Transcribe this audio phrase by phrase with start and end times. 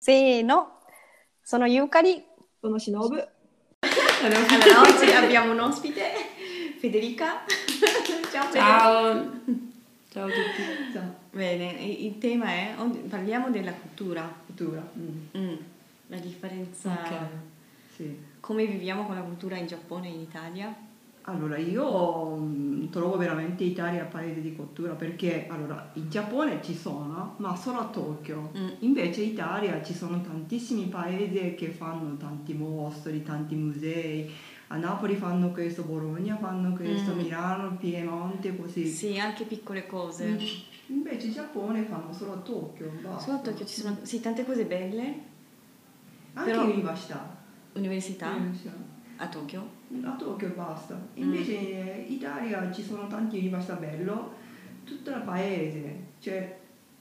[0.00, 0.68] せーの、
[1.44, 2.22] sono Yukari.
[2.60, 3.16] Sono Shinobu.
[4.22, 6.02] Allora, oggi abbiamo un ospite,
[6.78, 7.44] Federica.
[8.30, 8.50] Ciao Federica.
[8.52, 9.30] Ciao.
[10.10, 10.92] Ciao a tutti.
[10.92, 11.14] Ciao.
[11.30, 14.82] Bene, il tema è, oggi parliamo della cultura, Cultura.
[14.96, 15.26] Mm.
[15.36, 15.56] Mm,
[16.08, 17.18] la differenza, Ok.
[17.94, 18.18] Sì.
[18.40, 20.74] come viviamo con la cultura in Giappone e in Italia.
[21.28, 27.34] Allora, io mm, trovo veramente Italia paese di cultura perché allora, in Giappone ci sono,
[27.38, 28.52] ma solo a Tokyo.
[28.56, 28.68] Mm.
[28.80, 34.30] Invece in Italia ci sono tantissimi paesi che fanno tanti mostri, tanti musei.
[34.68, 37.16] A Napoli fanno questo, Bologna fanno questo, Mm.
[37.18, 38.86] Milano, Piemonte, così.
[38.86, 40.26] Sì, anche piccole cose.
[40.28, 40.38] Mm.
[40.94, 42.88] Invece in Giappone fanno solo a Tokyo.
[43.02, 43.18] basta.
[43.24, 45.14] Solo a Tokyo ci sono sì, tante cose belle,
[46.34, 47.36] Anche però- università.
[47.72, 48.72] università Università.
[49.16, 49.75] a Tokyo.
[50.04, 50.94] A Tokyo basta.
[50.94, 51.22] Mm.
[51.22, 54.32] Invece in Italia ci sono tanti università bello,
[54.84, 55.96] tutto il paese.
[56.20, 56.56] Cioè,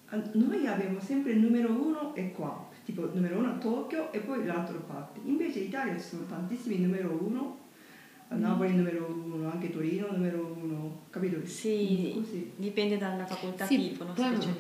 [0.10, 4.20] a- noi abbiamo sempre il numero uno e qua, tipo numero uno a Tokyo e
[4.20, 5.20] poi l'altra parte.
[5.24, 7.58] Invece in Italia ci sono tantissimi numero uno,
[8.30, 11.46] a Napoli numero uno, anche Torino numero uno, capito?
[11.46, 12.52] Sì, Così.
[12.56, 14.04] dipende dalla facoltà Sì, tipo,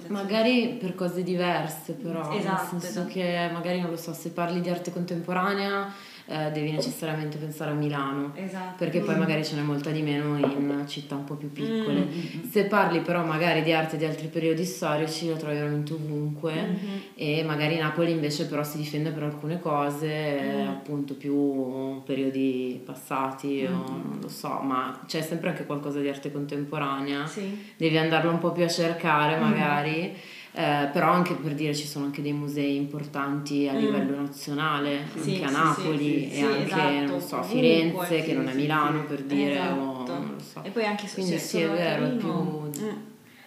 [0.09, 3.07] magari per cose diverse però, Esatto, nel senso esatto.
[3.07, 5.91] che magari non lo so, se parli di arte contemporanea
[6.27, 8.75] eh, devi necessariamente pensare a Milano, Esatto.
[8.77, 9.19] perché poi Mm.
[9.19, 11.99] magari ce n'è molta di meno in città un po' più piccole.
[12.05, 12.43] Mm.
[12.49, 17.01] Se parli però magari di arte di altri periodi storici la trovi veramente ovunque Mhm.
[17.15, 20.67] e magari Napoli invece però si difende per alcune cose Mm.
[20.67, 26.31] appunto più periodi passati o non lo so, ma c'è sempre anche qualcosa di arte
[26.31, 27.73] contemporanea Sì.
[27.77, 29.41] devi andarlo un po' più a cercare Mm.
[29.41, 30.15] magari,
[30.55, 33.77] eh, però anche per dire ci sono anche dei musei importanti a Mm.
[33.79, 38.23] livello nazionale, Sì, anche a Napoli sì, e anche, esatto, non so, a Firenze, che
[38.23, 40.13] sì, non è Milano per dire, o Esatto.
[40.13, 40.63] non lo so.
[40.63, 42.71] E poi anche Quindi cioè, sì, è vero, è più- Mm.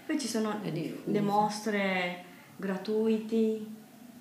[0.06, 0.58] Poi ci sono
[1.04, 2.24] le mostre
[2.56, 3.66] gratuiti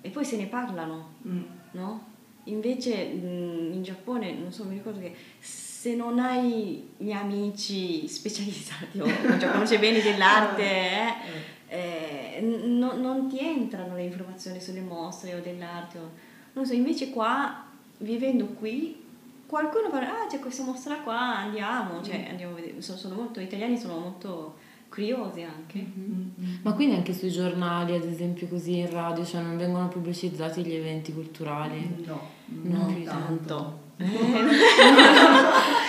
[0.00, 1.42] e poi se ne parlano, Mm.
[1.72, 2.06] no?
[2.44, 5.14] Invece mm, in Giappone, non so, mi ricordo che
[5.88, 10.62] se non hai gli amici specializzati o cioè, conosci bene dell'arte,
[11.68, 15.98] eh, eh, n- non- non ti entrano le informazioni sulle mostre o dell'arte.
[15.98, 16.10] o-
[16.52, 17.64] non so, invece qua,
[17.98, 19.02] vivendo qui,
[19.46, 22.82] qualcuno parla, ah c'è questa mostra qua, andiamo, cioè andiamo a vedere.
[22.82, 24.56] Sono, sono molto, gli italiani sono molto
[24.90, 25.78] curiosi anche.
[25.78, 26.28] Mm.
[26.62, 30.74] Ma quindi anche sui giornali, ad esempio così in radio, cioè non vengono pubblicizzati gli
[30.74, 32.02] eventi culturali?
[32.04, 33.86] No, Non Non tanto.
[33.98, 34.08] Eh, No,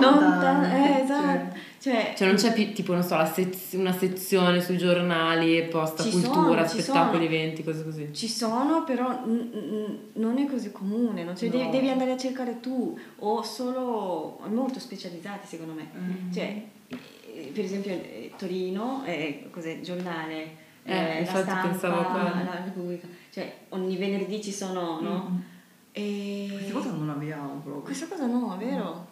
[0.00, 1.02] non tanto, tanto, eh, cioè.
[1.02, 1.58] esatto.
[1.80, 6.66] Cioè, Cioè non c'è più tipo, non so, sez- una sezione sui giornali, posta cultura,
[6.66, 8.10] sono, spettacoli, eventi, cose così.
[8.12, 11.34] Ci sono, però mm, mm, non è così comune, no?
[11.34, 11.56] Cioè, No.
[11.56, 15.88] devi, devi andare a cercare tu, o solo molto specializzati secondo me.
[15.98, 16.30] Mm.
[16.30, 23.06] Cioè, eh, per esempio eh, Torino, eh, cos'è, giornale, Eh, eh, la stampa, la Repubblica,
[23.32, 25.28] cioè ogni venerdì ci sono, no?
[25.30, 25.38] Mm.
[25.92, 26.48] E...
[26.52, 27.80] Queste cose non abbiamo proprio.
[27.82, 29.08] Questa cosa no, è vero?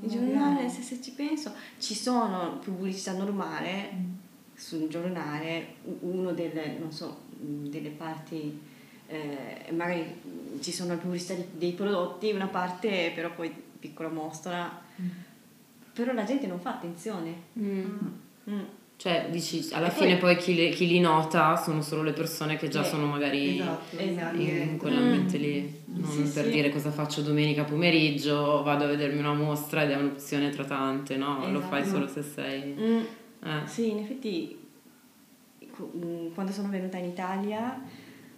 [0.00, 4.10] Il giornale, se, se ci penso, ci sono pubblicità normale Mm.
[4.54, 8.58] sul giornale, uno delle, non so, mh, delle parti,
[9.08, 10.20] eh, magari
[10.60, 15.08] ci sono pubblicità dei prodotti, una parte però poi piccola mostra, Mm.
[15.92, 17.34] però la gente non fa attenzione.
[17.58, 18.60] Mm.
[19.02, 22.12] Cioè, dici, alla E fine poi- poi chi, le- chi li nota sono solo le
[22.12, 24.36] persone che già Eh, sono magari Esatto, Esatto.
[24.40, 25.40] in quell'ambiente Mm.
[25.40, 25.80] lì.
[25.86, 26.50] Non Sì, per sì.
[26.52, 31.16] dire cosa faccio domenica pomeriggio, vado a vedermi una mostra ed è un'opzione tra tante,
[31.16, 31.50] no?
[31.50, 31.96] Lo fai Esatto.
[31.96, 32.74] solo se sei...
[32.78, 33.00] Mm.
[33.44, 33.66] Eh.
[33.66, 34.56] Sì, in effetti
[35.58, 37.80] mh, quando sono venuta in Italia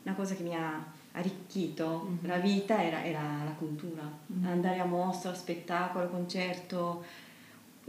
[0.03, 0.83] una cosa che mi ha
[1.13, 2.27] arricchito Mhm.
[2.27, 4.47] la vita era, era la cultura, Mhm.
[4.47, 7.05] andare a mostra, spettacolo, concerto,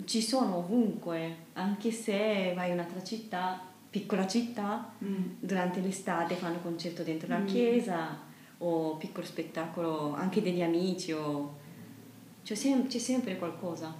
[0.03, 5.23] ci sono ovunque, anche se vai in un'altra città, piccola città, Mm.
[5.39, 7.45] durante l'estate fanno concerto dentro la Mm.
[7.45, 8.19] chiesa
[8.57, 11.63] o piccolo spettacolo anche degli amici o...
[12.43, 13.93] C'è, sem- c'è sempre qualcosa.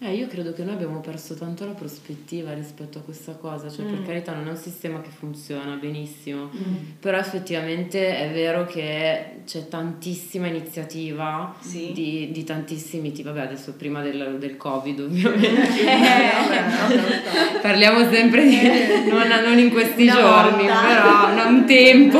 [0.00, 3.84] Eh, io credo che noi abbiamo perso tanto la prospettiva rispetto a questa cosa, cioè
[3.86, 4.04] per Mm.
[4.04, 6.74] carità non è un sistema che funziona benissimo, Mm.
[7.00, 11.92] però effettivamente è vero che c'è tantissima iniziativa Sì.
[11.94, 15.48] di, di tantissimi tipi, vabbè adesso prima del, del covid ovviamente,
[15.84, 17.10] Vabbè, vabbè,
[17.52, 17.58] sta.
[17.62, 18.58] parliamo sempre di,
[19.08, 22.18] non, non in questi giorni, però no, un tempo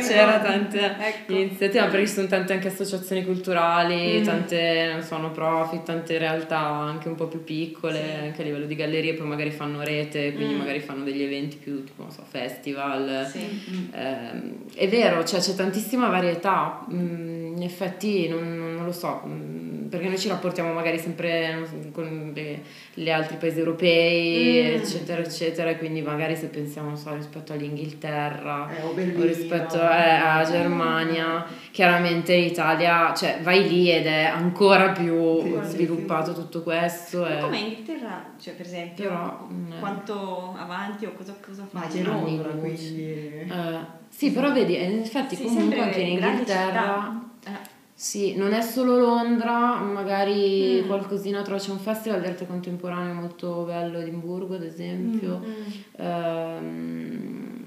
[0.00, 1.32] c'era tante Ecco.
[1.32, 4.24] iniziative, perché ci sono tante anche associazioni culturali, Mm.
[4.24, 8.24] tante non so, no profit, tante realtà anche un po' più piccole, Sì.
[8.26, 10.58] anche a livello di gallerie, poi magari fanno rete, quindi Mm.
[10.58, 13.26] magari fanno degli eventi più tipo, non so, festival.
[13.30, 13.88] Sì.
[13.92, 19.86] Ehm, è vero, cioè, c'è tantissima varietà, Mm, in effetti non, non- lo so, mm,
[19.88, 22.60] perché noi ci rapportiamo magari sempre con le-
[22.92, 24.74] gli altri paesi europei, Mm.
[24.74, 29.76] eccetera, eccetera, e quindi magari se pensiamo non so, rispetto all'Inghilterra Eh, o o rispetto
[29.76, 29.80] eh,
[30.22, 36.62] alla Germania, chiaramente l'Italia, cioè vai lì ed è ancora più Sì, sì, sviluppato tutto
[36.62, 36.82] questo.
[36.86, 41.66] Ma e- come in Inghilterra, cioè per esempio, Però, mm, quanto avanti o cosa, cosa
[41.70, 41.92] Ma fanno?
[41.92, 43.12] c'è Londra, quindi...
[43.50, 43.78] eh,
[44.08, 47.22] sì, però vedi, eh, in effetti Sì, comunque anche in Inghilterra...
[47.46, 47.72] Eh.
[47.96, 50.86] Sì, non è solo Londra, magari Mm.
[50.86, 56.04] qualcosina trovo, c'è un festival di arte contemporanea molto bello Edimburgo ad esempio, Mm.
[56.04, 57.63] Ehm,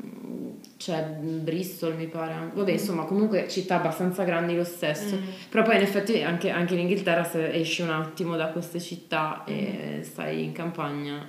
[0.78, 5.24] c'è Bristol mi pare, vabbè insomma comunque città abbastanza grandi lo stesso, Mm.
[5.50, 9.44] però poi in effetti anche, anche in Inghilterra se esci un attimo da queste città
[9.50, 9.54] Mm.
[9.54, 11.28] e stai in campagna,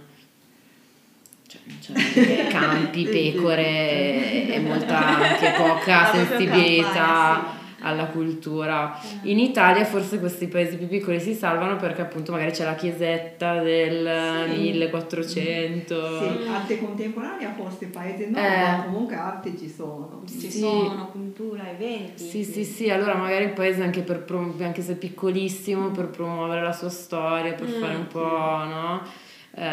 [1.46, 6.92] cioè, c'è campi, pecore e, molta anche poca sensibilità.
[6.92, 8.98] campagna, alla cultura.
[9.00, 9.30] sì.
[9.30, 13.60] In Italia forse questi paesi più piccoli si salvano perché appunto magari c'è la chiesetta
[13.62, 14.60] del Sì.
[14.60, 16.18] 1400.
[16.18, 18.60] Sì, arte contemporanea forse paese no, Eh.
[18.60, 20.22] ma comunque arte ci sono.
[20.26, 20.58] Ci Sì.
[20.60, 22.22] sono cultura, eventi.
[22.22, 26.62] Sì, sì, sì, allora magari il paese anche, per prom- anche se piccolissimo, per promuovere
[26.62, 29.02] la sua storia, per Mm, fare un po', no?
[29.54, 29.64] Eh,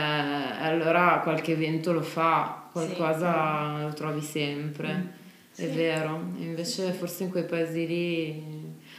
[0.61, 5.24] allora qualche evento lo fa, qualcosa lo trovi sempre, è
[5.63, 5.65] Sì.
[5.67, 6.19] vero.
[6.39, 8.43] Invece forse in quei paesi lì...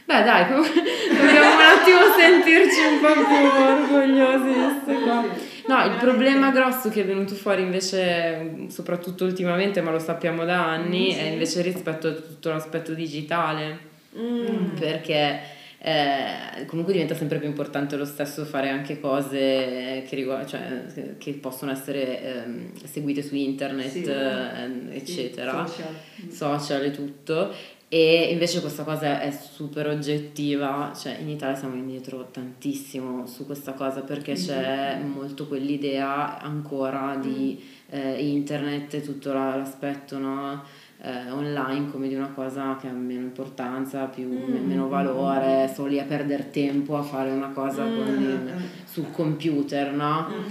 [0.05, 5.45] Beh dai, dobbiamo un attimo sentirci un po' più orgogliosi.
[5.67, 10.65] No, il problema grosso che è venuto fuori invece, soprattutto ultimamente, ma lo sappiamo da
[10.69, 11.27] anni, Mm, è sì.
[11.33, 13.79] invece rispetto a tutto l'aspetto digitale,
[14.17, 14.69] Mm.
[14.79, 15.39] perché
[15.79, 20.85] eh, comunque diventa sempre più importante lo stesso fare anche cose che, riguard- cioè,
[21.17, 24.03] che- possono essere ehm, seguite su internet, Sì.
[24.03, 25.93] ehm, Sì, eccetera social.
[26.25, 26.29] Mm.
[26.29, 27.51] social e tutto
[27.89, 33.71] e invece questa cosa è super oggettiva, cioè in Italia siamo indietro tantissimo su questa
[33.73, 40.63] cosa perché c'è molto quell'idea ancora di eh, internet e tutto la- l'aspetto no?
[41.01, 44.65] Eh, online come di una cosa che ha meno importanza, più, Mm.
[44.67, 47.95] meno valore, solo lì a perdere tempo a fare una cosa Mm.
[47.95, 50.27] con- sul computer, no?
[50.29, 50.43] Mm.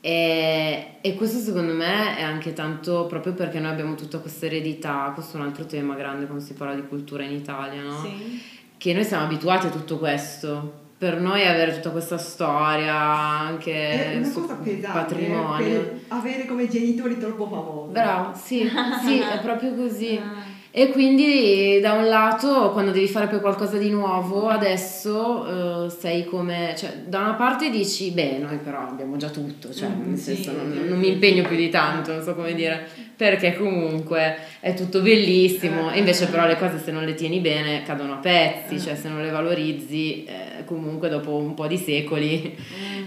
[0.00, 5.10] E, e questo secondo me è anche tanto proprio perché noi abbiamo tutta questa eredità,
[5.14, 7.98] questo è un altro tema grande quando si parla di cultura in Italia, no?
[8.00, 8.42] Sì.
[8.76, 10.82] Che noi siamo abituati a tutto questo.
[11.04, 15.66] Per noi avere tutta questa storia, anche È una su cosa pesante patrimonio.
[15.66, 17.92] eh, per avere come genitori troppo famosi.
[17.92, 18.66] Bravo, sì,
[19.04, 20.18] sì, è proprio così.
[20.76, 26.24] E quindi da un lato quando devi fare poi qualcosa di nuovo, adesso eh, sei
[26.24, 30.18] come, cioè da una parte dici, beh noi però abbiamo già tutto, cioè Mm, nel
[30.18, 34.36] senso non, sì, non mi impegno più di tanto, non so come dire, perché comunque
[34.58, 38.16] è tutto bellissimo, e invece però le cose se non le tieni bene cadono a
[38.16, 42.52] pezzi, cioè se non le valorizzi eh, comunque dopo un po' di secoli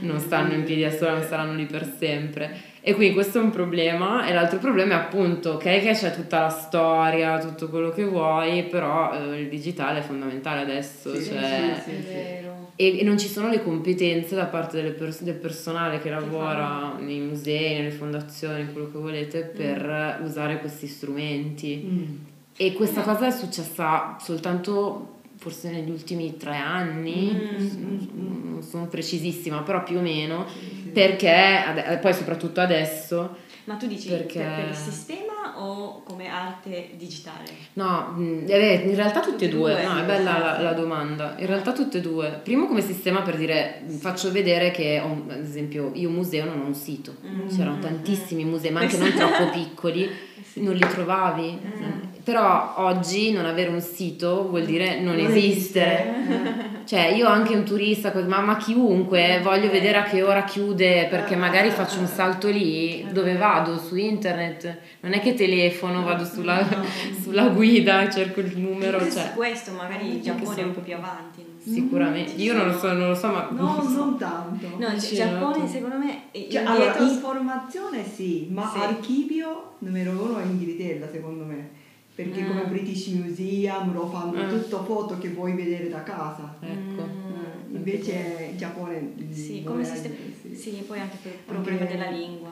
[0.04, 2.76] non stanno in piedi da sola, non saranno lì per sempre.
[2.88, 4.26] E quindi questo è un problema.
[4.26, 8.64] E l'altro problema è appunto ok che c'è tutta la storia, tutto quello che vuoi,
[8.64, 11.14] però eh, il digitale è fondamentale adesso.
[11.14, 12.72] Sì, cioè, sì, È vero.
[12.78, 16.96] E, e non ci sono le competenze da parte delle pers- del personale che lavora
[16.98, 21.86] nei musei, nelle fondazioni, quello che volete, per usare questi strumenti.
[21.86, 22.16] Mm.
[22.56, 29.62] E questa cosa è successa soltanto forse negli ultimi tre anni, Mm, non sono precisissima,
[29.62, 30.87] però più o meno, Sì.
[31.06, 31.30] Perché
[31.66, 37.44] ade- poi soprattutto adesso, Ma tu dici Perché- per, il sistema o come arte digitale?
[37.74, 38.16] no,
[38.48, 41.36] eh, in realtà tutte e Tutte e due, due, no, è bella la, la domanda,
[41.38, 42.40] in realtà tutte e due.
[42.42, 46.66] Primo come sistema per dire, faccio vedere che, ho ad esempio, io museo non ho
[46.66, 50.64] un sito, Mm, c'erano tantissimi musei, ma anche non troppo piccoli, Eh sì.
[50.64, 51.60] non li trovavi.
[51.62, 51.97] Mm.
[52.28, 56.14] Però oggi non avere un sito vuol dire non, Non esistere.
[56.18, 56.66] esiste.
[56.84, 61.38] Cioè, io anche un turista, ma, ma chiunque, voglio vedere a che ora chiude perché
[61.38, 63.78] magari faccio un salto lì, dove vado?
[63.78, 64.78] Su internet?
[65.00, 66.68] Non è che telefono, vado sulla,
[67.24, 71.46] sulla guida, cerco il numero, cioè, questo magari il Giappone è un po' più avanti.
[71.64, 72.34] sicuramente.
[72.42, 73.48] Io non lo so, non lo so, ma...
[73.52, 74.68] No, non tanto.
[74.78, 75.68] No, il Giappone no.
[75.68, 78.80] secondo me è Cioè, allora, informazione sì, ma Sì.
[78.80, 81.77] archivio numero uno è Inghilterra secondo me.
[82.18, 82.48] Perché Mm.
[82.48, 84.50] come British Museum lo fanno Mm.
[84.50, 86.58] tutto foto che vuoi vedere da casa.
[86.60, 87.04] Ecco.
[87.06, 87.76] Mm.
[87.76, 90.16] Eh, invece il Giappone mm, Sì, come sistema.
[90.42, 90.56] sì.
[90.56, 92.52] Sì, poi anche per il Anche- problema della lingua.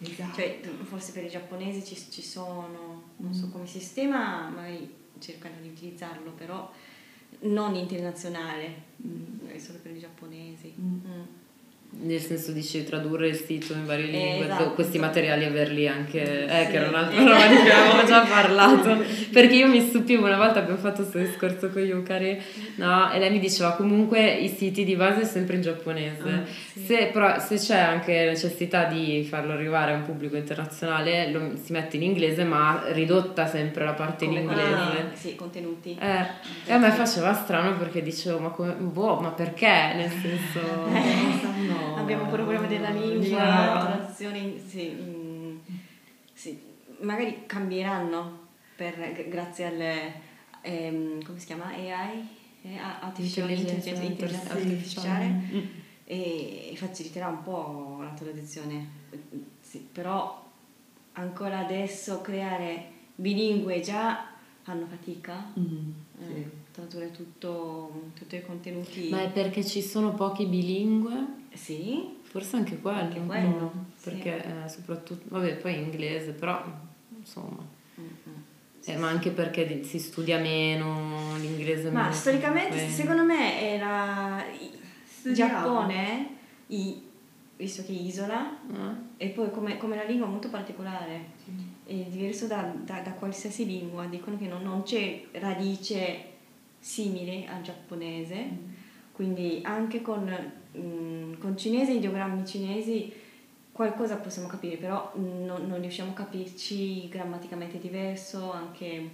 [0.00, 0.34] Esatto.
[0.34, 3.52] Cioè, forse per i giapponesi ci, ci sono, non so Mm.
[3.52, 4.86] come sistema, magari
[5.18, 6.70] cercano di utilizzarlo, però
[7.40, 9.48] non internazionale, Mm.
[9.48, 10.74] è solo per i giapponesi.
[11.96, 14.72] Nel senso dici tradurre il sito in varie lingue, esatto.
[14.72, 16.70] questi materiali averli anche, eh, Sì.
[16.70, 20.58] che era un'altra roba di cui avevamo già parlato, perché io mi stupivo, una volta
[20.58, 22.38] abbiamo fatto questo discorso con Yukari,
[22.76, 23.10] no?
[23.10, 26.42] E lei mi diceva comunque i siti di base sempre in giapponese, Ah,
[26.84, 31.72] se, però se c'è anche necessità di farlo arrivare a un pubblico internazionale lo, si
[31.72, 34.68] mette in inglese ma ridotta sempre la parte in Come inglese.
[34.74, 35.96] quelli- sì, contenuti.
[35.98, 36.26] Eh,
[36.66, 39.92] e a me faceva strano perché dicevo, ma, come, boh, ma perché?
[39.94, 40.60] Nel senso...
[41.66, 41.83] No.
[41.96, 45.56] Abbiamo pure problema della lingua, traduzioni, sì, mm,
[46.32, 46.60] sì,
[47.00, 50.12] magari cambieranno per, grazie al,
[50.62, 52.42] ehm, come si chiama, AI?
[53.00, 55.24] Artificial Intelligenza artificiale.
[55.24, 58.86] Artificiale, e faciliterà un po' la traduzione,
[59.60, 60.42] sì, però
[61.12, 64.26] ancora adesso creare bilingue già
[64.62, 66.48] fanno fatica, Mm, eh, sì.
[66.74, 69.08] Tradurre tutto, tutti i contenuti.
[69.08, 71.42] Ma è perché ci sono pochi bilingue?
[71.52, 72.98] Sì, Forse anche quello.
[72.98, 74.10] Anche un quello, po', sì.
[74.10, 76.60] Perché eh, soprattutto, vabbè, poi inglese, però
[77.16, 77.64] insomma.
[78.00, 78.32] Mm, mm.
[78.86, 81.90] Eh, ma anche perché si studia meno l'inglese.
[81.90, 84.70] Ma meno- storicamente comunque- secondo me era il
[85.06, 85.52] Studiavo.
[85.52, 86.28] Giappone,
[86.66, 87.00] i-
[87.56, 88.50] visto che è isola,
[89.16, 89.24] Eh?
[89.24, 91.26] e poi come, come la lingua è molto particolare,
[91.86, 96.32] è diverso da, da- da qualsiasi lingua, dicono che non, non c'è radice
[96.84, 98.46] simile al giapponese,
[99.12, 100.28] quindi anche con,
[100.76, 103.10] mm, con cinese ideogrammi cinesi
[103.72, 109.08] qualcosa possiamo capire, però non, non riusciamo a capirci grammaticamente diverso, anche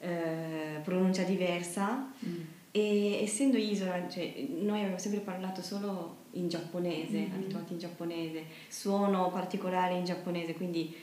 [0.00, 2.10] eh, pronuncia diversa.
[2.26, 2.40] Mm.
[2.70, 7.32] E essendo isola, cioè, noi abbiamo sempre parlato solo in giapponese, Mhm.
[7.34, 10.94] abituati in giapponese, suono particolare in giapponese, quindi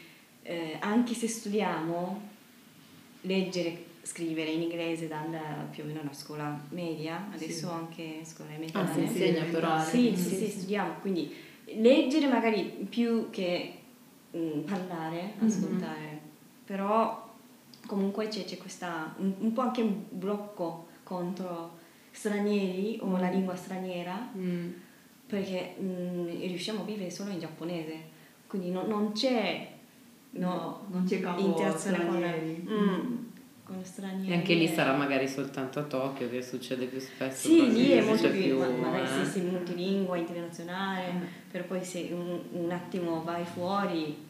[0.42, 2.22] eh, anche se studiamo
[3.22, 7.74] leggere, scrivere in inglese dalla più o meno la scuola media, adesso Sì.
[7.74, 8.94] anche scuola Ah, elementare.
[8.94, 9.80] si insegna però.
[9.84, 11.34] Sì, sì, sì, studiamo, quindi
[11.76, 13.74] leggere magari più che
[14.36, 15.46] mm, parlare, Mhm.
[15.48, 16.22] ascoltare,
[16.66, 17.26] però
[17.86, 21.78] comunque c'è, c'è questa, un, un po' anche un blocco contro
[22.12, 24.70] stranieri o la lingua straniera, Mm.
[25.28, 27.96] perché mm, riusciamo a vivere solo in giapponese,
[28.48, 29.76] quindi non, non c'è
[30.30, 32.68] No, non c'è capo interazione con, stranieri.
[32.70, 33.16] mm,
[33.68, 34.32] con stranieri.
[34.32, 37.48] E anche lì sarà magari soltanto a Tokyo che succede più spesso.
[37.50, 39.26] Sì, lì è molto c'è più, ma- magari eh.
[39.26, 41.12] se sei multilingua, internazionale,
[41.52, 44.26] però poi se un, un attimo vai fuori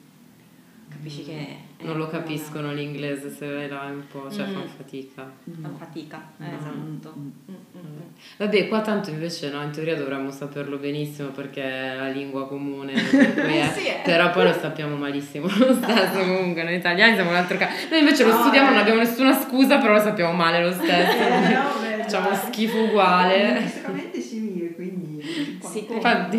[0.89, 1.66] capisci che...
[1.79, 4.51] Non lo una- capiscono l'inglese se vai là un po', cioè Mm.
[4.53, 5.31] fanno fatica.
[5.62, 6.55] Fanno fatica, eh, Mm.
[6.55, 7.13] esatto.
[7.17, 7.29] Mm.
[7.51, 8.01] Mm, mm.
[8.38, 12.93] Vabbè, qua tanto invece no, in teoria dovremmo saperlo benissimo perché è la lingua comune,
[12.93, 14.01] è- Sì, eh.
[14.03, 17.74] però poi lo sappiamo malissimo lo stesso comunque, noi italiani siamo un altro caso.
[17.91, 18.72] Noi invece lo No, studiamo, eh.
[18.72, 21.15] non abbiamo nessuna scusa, però lo sappiamo male lo stesso.
[21.88, 23.51] Eh, no, Facciamo schifo uguale.
[23.53, 25.22] Linguisticamente simile, quindi...
[25.62, 25.86] Sì.
[25.91, 26.38] Infatti.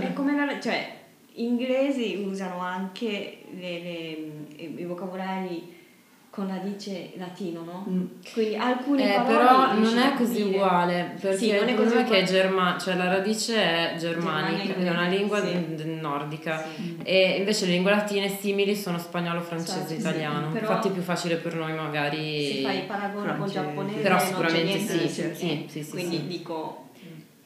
[0.00, 1.00] È come la, cioè,
[1.34, 5.80] inglesi usano anche le- le- i, i vocabolari
[6.30, 7.84] con radice latino, no?
[7.90, 8.04] Mm.
[8.32, 10.56] Quindi alcuni Eh, parole però non è così capire.
[10.56, 14.64] uguale perché Sì, non il è così che è germa- cioè la radice è germanica,
[14.64, 15.84] Germanica, è una lingua sì.
[16.00, 16.96] nordica Sì.
[17.02, 20.48] e invece le lingue latine simili sono spagnolo, francese, Sì, sì, italiano.
[20.52, 23.52] però- Infatti è più facile per noi magari Se fai il paragone col francese.
[23.60, 26.26] giapponese Però sicuramente sì, sì, sì, sì, quindi sì.
[26.28, 26.84] dico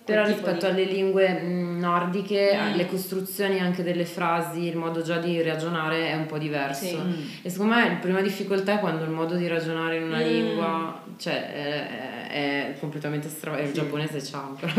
[0.06, 2.74] Però rispetto di- alle lingue mh, nordiche, Mm.
[2.76, 6.84] le costruzioni anche delle frasi, il modo già di ragionare è un po' diverso.
[6.84, 6.96] Sì.
[6.96, 7.12] Mm.
[7.42, 10.22] E secondo me la prima difficoltà è quando il modo di ragionare in una Mm.
[10.22, 13.62] lingua cioè, è, è completamente stravato.
[13.62, 13.74] Il Sì.
[13.74, 14.72] giapponese ciao, però.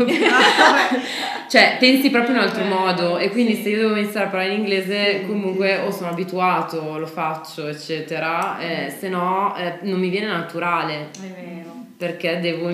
[1.48, 3.18] cioè, pensi proprio in un altro Eh, modo.
[3.18, 3.62] E quindi sì.
[3.62, 5.86] se io devo iniziare a parlare in inglese, Sì, comunque sì.
[5.86, 8.58] o sono abituato, lo faccio, eccetera.
[8.58, 11.77] eh, se no, eh, non mi viene naturale È vero.
[11.98, 12.68] Perché devo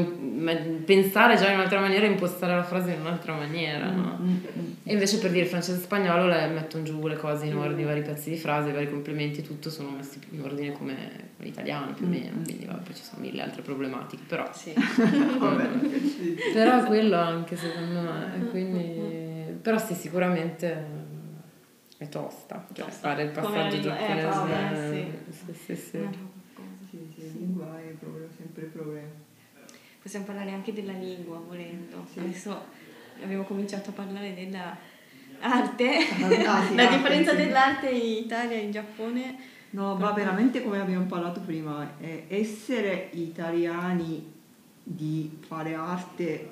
[0.85, 4.19] pensare già in un'altra maniera e impostare la frase in un'altra maniera, no?
[4.21, 4.73] Mm, mm.
[4.83, 7.85] E invece per dire francese e spagnolo le metto giù le cose in ordine, i
[7.87, 12.05] vari pezzi di frase, i vari complementi, tutto sono messi in ordine come l'italiano più
[12.05, 14.75] o meno, quindi vabbè, ci sono mille altre problematiche, però, Sì.
[16.53, 20.85] Però quello anche secondo me, quindi, però sì, sicuramente
[21.97, 23.09] è tosta, cioè Tosta.
[23.09, 25.99] fare il passaggio lingua- eh, giapponese, proprio, sì, sì, sì.
[26.91, 29.09] Sì, sì, la lingua è proprio sempre problema.
[30.01, 32.07] Possiamo parlare anche della lingua volendo.
[32.13, 32.21] Sì.
[32.21, 32.63] Adesso
[33.23, 34.77] abbiamo cominciato a parlare della
[35.41, 35.97] arte,
[36.47, 37.37] Ah, sì, la differenza sì.
[37.39, 39.37] dell'arte in Italia e in Giappone.
[39.71, 44.33] No, ma veramente come abbiamo parlato prima, eh, essere italiani
[44.85, 46.51] di fare arte,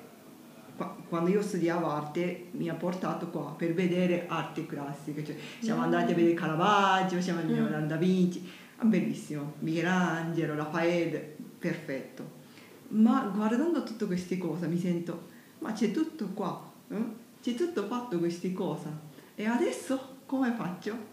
[0.75, 5.79] qua- quando io studiavo arte mi ha portato qua per vedere arte classica, cioè siamo
[5.81, 5.83] Mm.
[5.83, 7.65] andati a vedere Caravaggio, siamo andati a Mm.
[7.65, 11.32] vedere Da Vinci, ah, bellissimo, Michelangelo, Raffaele,
[11.63, 12.41] perfetto.
[12.89, 15.27] Ma guardando tutte queste cose mi sento,
[15.59, 17.03] ma c'è tutto qua, eh?
[17.41, 18.89] c'è tutto fatto queste cose.
[19.33, 21.11] E adesso come faccio?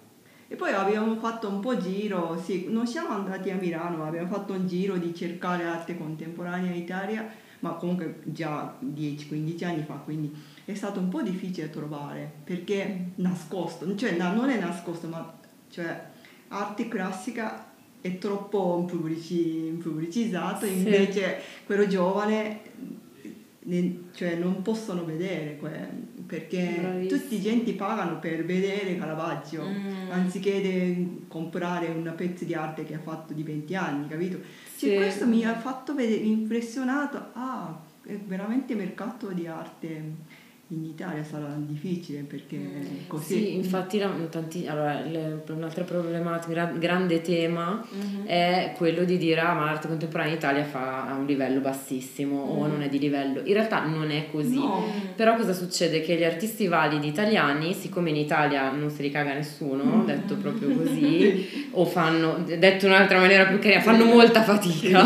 [0.48, 4.52] E poi abbiamo fatto un po' giro, sì, non siamo andati a Milano, abbiamo fatto
[4.52, 10.34] un giro di cercare arte contemporanea in Italia, ma comunque già 10-15 anni fa, quindi
[10.64, 15.32] è stato un po' difficile trovare, perché nascosto, cioè no, non è nascosto, ma
[15.68, 16.08] cioè
[16.48, 17.69] arte classica
[18.00, 20.72] è troppo pubblici- pubblicizzato, Sì.
[20.78, 22.60] invece quello giovane
[23.62, 25.58] ne- cioè non possono vedere
[26.26, 27.20] perché Bravissimo.
[27.20, 30.10] tutti gente pagano per vedere Caravaggio Mm.
[30.10, 30.62] anziché
[31.28, 34.38] comprare un pezzo di arte che ha fatto di 20 anni, capito?
[34.76, 34.94] Cioè, Sì.
[34.96, 40.02] questo mi ha fatto vedere, impressionato, ah, è veramente mercato di arte
[40.72, 42.82] in Italia sarà difficile perché Mm.
[43.08, 43.34] così.
[43.34, 48.24] Sì, infatti la- tanti- allora, le- un'altra problematica, gra- grande tema Mhm.
[48.26, 52.40] è quello di dire ah ma l'arte contemporanea in Italia fa a un livello bassissimo
[52.40, 52.70] o Mm.
[52.70, 53.40] non è di livello.
[53.44, 54.54] In realtà non è così.
[54.60, 54.84] No.
[55.16, 56.02] Però cosa succede?
[56.02, 61.48] Che gli artisti validi italiani, siccome in Italia non si ricaga nessuno, detto proprio così,
[61.72, 65.02] o fanno, detto in un'altra maniera più carina, fanno molta fatica,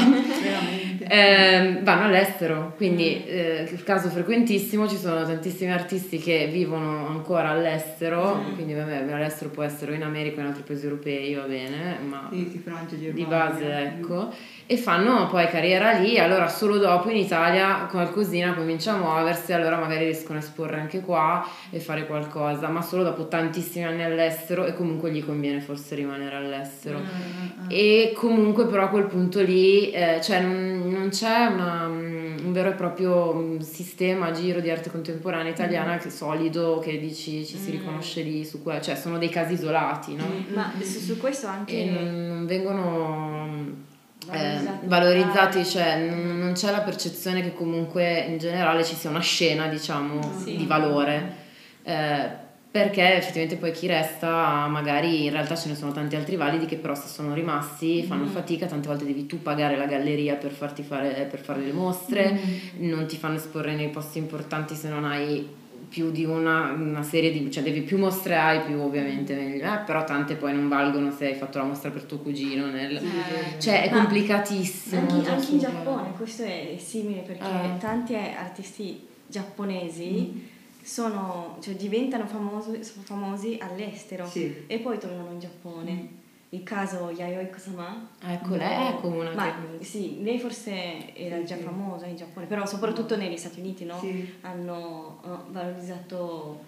[1.08, 2.72] ehm, vanno all'estero.
[2.76, 8.54] Quindi, eh, il caso frequentissimo, ci sono tantissimi artisti che vivono ancora all'estero, Sì.
[8.54, 12.28] quindi vabbè, all'estero può essere in America o in altri paesi europei, va bene, ma
[12.32, 14.32] Sì, Francia, di base, ecco,
[14.66, 19.76] e fanno poi carriera lì, allora solo dopo in Italia qualcosina comincia a muoversi, allora
[19.76, 24.64] magari riescono a esporre anche qua e fare qualcosa, ma solo dopo tantissimi anni all'estero
[24.64, 26.98] e comunque gli conviene forse rimanere all'estero.
[26.98, 27.66] Mm, mm, mm.
[27.68, 32.52] E comunque però a quel punto lì, eh, cioè non, non c'è una, mm, un
[32.52, 37.58] vero e proprio mm, sistema, giro di arte contemporanea italiana che solido, che dici ci
[37.58, 37.72] si Mm.
[37.72, 40.24] riconosce lì su quello, cioè sono dei casi isolati, no?
[40.26, 40.54] Mm.
[40.54, 41.78] Ma su, su questo anche...
[41.82, 43.82] e non, non vengono
[44.30, 44.86] eh, Valorizzati.
[44.86, 49.66] valorizzati, cioè non, non c'è la percezione che comunque in generale ci sia una scena,
[49.66, 50.56] diciamo, Sì.
[50.56, 51.42] di valore.
[51.82, 52.42] Eh,
[52.74, 56.74] perché effettivamente poi chi resta, magari in realtà ce ne sono tanti altri validi che
[56.74, 58.30] però se sono rimasti fanno Mm.
[58.30, 62.32] fatica, tante volte devi tu pagare la galleria per farti fare, per fare le mostre,
[62.80, 62.88] Mm.
[62.88, 65.46] non ti fanno esporre nei posti importanti se non hai
[65.88, 69.78] più di una, una serie di, cioè devi più mostre hai più ovviamente meglio, eh,
[69.86, 73.60] però tante poi non valgono se hai fatto la mostra per tuo cugino, nel- Eh,
[73.60, 75.00] cioè è complicatissimo.
[75.12, 75.58] Anche, anche in.
[75.58, 77.78] Giappone questo è simile perché Eh.
[77.78, 80.50] tanti artisti giapponesi
[80.84, 84.64] sono, cioè, diventano famosi, famosi all'estero Sì.
[84.66, 86.22] e poi tornano in Giappone.
[86.50, 88.10] Il caso Yayoi Kusama.
[88.22, 89.84] Ecco, lei è come una Ma che...
[89.84, 91.62] sì, lei forse era Sì, già sì.
[91.62, 93.98] famosa in Giappone, però soprattutto negli Stati Uniti, no?
[93.98, 94.34] Sì.
[94.42, 96.60] Hanno eh, valorizzato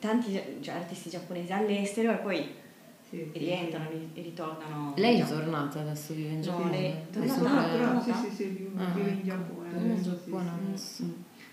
[0.00, 2.46] tanti cioè, artisti giapponesi all'estero e poi
[3.08, 3.30] Sì.
[3.32, 4.92] rientrano e ritornano.
[4.96, 6.70] Lei è tornata adesso, vive in No, Giappone.
[6.70, 7.66] lei- È tornata?
[7.66, 7.70] No,
[8.02, 8.14] tornata?
[8.14, 9.24] sì, sì, sì, vive Ah, in ecco.
[9.24, 9.68] Giappone.
[9.70, 11.04] Vive in sì, Giappone sì, adesso.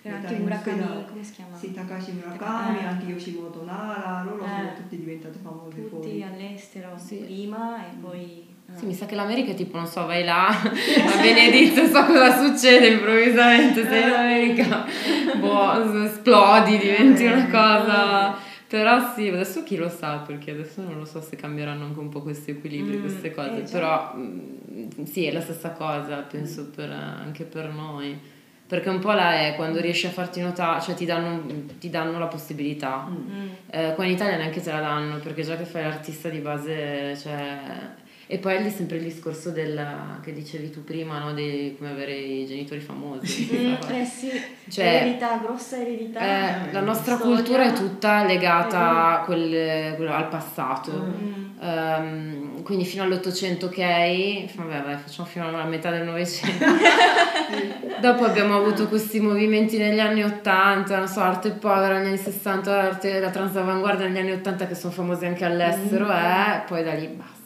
[0.05, 1.55] Anche in Murakami, come si chiama?
[1.55, 2.89] Sì, Takashi Murakami, Ah.
[2.89, 4.73] anche Yoshimoto Nara, loro sono Eh.
[4.75, 6.23] tutti diventati famosi Tutti poi.
[6.23, 7.15] all'estero Sì.
[7.17, 8.45] prima e poi...
[8.69, 8.75] ah.
[8.77, 12.35] Sì, mi sa che l'America è tipo, non so, vai là a Benedizio, so cosa
[12.45, 14.85] succede improvvisamente, sei in America,
[15.39, 18.51] boh, esplodi, diventi una cosa...
[18.67, 22.09] Però sì, adesso chi lo sa, perché adesso non lo so se cambieranno anche un
[22.09, 26.71] po' questi equilibri, Mm, queste cose, eh, però mm, sì, è la stessa cosa, penso
[26.75, 28.19] per- anche per noi.
[28.65, 31.45] Perché un po' là è quando riesci a farti notare, cioè ti danno,
[31.79, 33.07] ti danno la possibilità.
[33.09, 33.15] Mm.
[33.15, 33.49] Mm.
[33.69, 37.17] Eh, qua in Italia neanche te la danno perché già che fai l'artista di base,
[37.17, 38.01] cioè...
[38.27, 39.85] E poi è lì sempre il discorso del,
[40.21, 41.33] che dicevi tu prima, no?
[41.33, 43.49] Di come avere i genitori famosi.
[43.53, 44.29] Mm, eh sì,
[44.69, 46.19] Cioè, eredità, grossa eredità.
[46.21, 47.35] Eh, la nostra storia.
[47.35, 50.91] cultura è tutta legata a quel- al passato.
[50.91, 51.43] Mm.
[51.61, 56.65] Ehm, quindi fino all'Ottocento ok, vabbè, vai, facciamo fino alla metà del Novecento.
[58.01, 62.81] Dopo abbiamo avuto questi movimenti negli anni 80, non so, arte povera negli anni 60,
[62.81, 67.07] arte la transavanguardia negli anni 80 che sono famosi anche all'estero, e poi da lì
[67.07, 67.42] basta.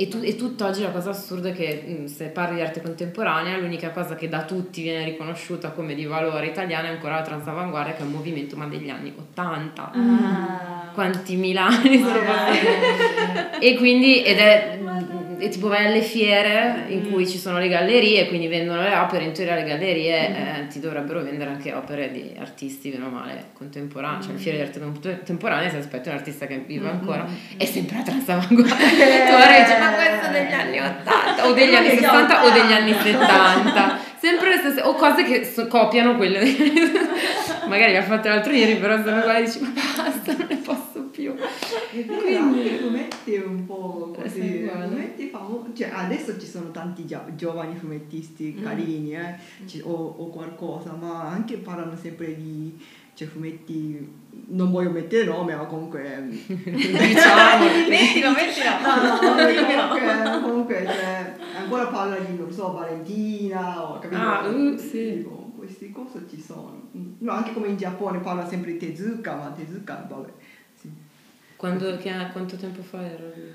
[0.00, 3.56] E, tu- e tutt'oggi la cosa assurda è che mh, se parli di arte contemporanea
[3.56, 7.94] l'unica cosa che da tutti viene riconosciuta come di valore italiano è ancora la transavanguardia
[7.94, 10.90] che è un movimento ma degli anni 80 Ah.
[10.94, 13.66] quanti mila anni sono passati.
[13.66, 14.78] e quindi ed è
[15.38, 19.24] e tipo vai alle fiere in cui ci sono le gallerie quindi vendono le opere
[19.24, 24.22] in teoria le gallerie eh, ti dovrebbero vendere anche opere di artisti meno male contemporanei
[24.22, 27.96] cioè le fiere di arte contemporanea se aspetti un artista che vive ancora è sempre
[27.96, 32.92] la transavanguardia dici ma questo degli anni 80 o degli anni 60 o degli anni
[32.92, 36.40] 70 sempre le stesse o cose che so- copiano quelle.
[37.68, 40.56] Magari le ha fatte l'altro ieri però sono uguali e dici ma basta non ne
[40.56, 44.68] posso più È vero, Quindi- i fumetti è un po' Eh, così.
[44.68, 45.74] fumetti famosi.
[45.74, 47.06] Cioè, adesso ci sono tanti
[47.36, 48.62] giovani fumettisti Mm.
[48.62, 49.34] carini, eh,
[49.66, 52.76] ci- o, o qualcosa, ma anche parlano sempre di
[53.14, 54.26] cioè, fumetti.
[54.50, 56.28] Non voglio mettere nome, ma comunque.
[56.46, 58.70] diciamo mettilo, mettilo.
[58.80, 64.20] No, no, comunque, comunque, cioè, ancora parla di, non so, Valentina o capito?
[64.20, 65.16] Ah, uh, sì.
[65.16, 66.88] Tipo, queste cose ci sono.
[66.96, 67.12] Mm.
[67.18, 70.28] No, anche come in Giappone parla sempre di Tezuka, ma Tezuka, vabbè.
[71.58, 71.64] Sì.
[71.64, 73.52] Quando, che, quanto tempo fa era lui?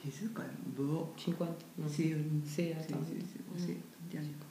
[0.00, 1.14] Tezuka, boh.
[1.16, 1.64] 50?
[1.76, 1.88] No.
[1.88, 4.44] Sì, Sì, sì, sì, sì, sì, tanti anni fa.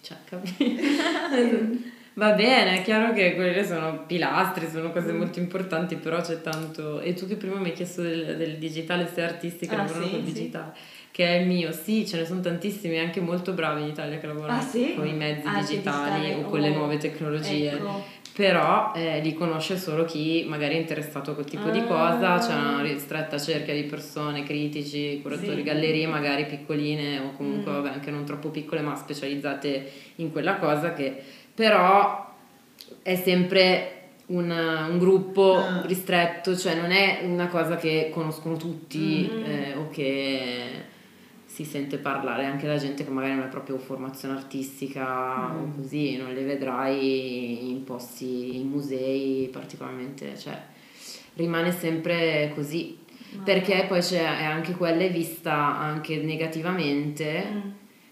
[0.00, 0.78] Cioè, capi-
[2.14, 7.00] Va bene, è chiaro che quelle sono pilastri, sono cose molto importanti, però c'è tanto...
[7.00, 10.06] E tu che prima mi hai chiesto del, del digitale, se artisti che Ah, lavorano
[10.06, 10.32] sì, col sì.
[10.32, 10.72] digitale,
[11.12, 14.26] che è il mio, sì, ce ne sono tantissimi, anche molto bravi in Italia che
[14.26, 14.94] lavorano Ah, sì?
[14.96, 16.74] con i mezzi Ah, digitali o con le oh.
[16.74, 17.70] nuove tecnologie.
[17.70, 18.02] Ecco.
[18.32, 21.84] Però eh, li conosce solo chi magari è interessato a quel tipo di Ah.
[21.84, 25.62] cosa, c'è una ristretta cerchia di persone, critici, curatori, Sì.
[25.62, 27.74] gallerie magari piccoline o comunque Mm.
[27.74, 31.20] vabbè, anche non troppo piccole ma specializzate in quella cosa che
[31.54, 32.28] però
[33.02, 33.94] è sempre
[34.26, 35.82] un, un gruppo Ah.
[35.86, 39.44] ristretto, cioè non è una cosa che conoscono tutti Mm.
[39.44, 40.52] eh, o che
[41.62, 45.74] si sente parlare anche da gente che magari non è proprio formazione artistica o Mm.
[45.76, 50.58] così, non le vedrai in posti, in musei particolarmente, cioè
[51.34, 52.96] rimane sempre così.
[53.32, 57.70] Ma- Perché poi c'è è anche quella è vista anche negativamente, Mm.